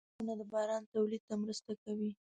[0.19, 2.11] •ونه د باران تولید ته مرسته کوي.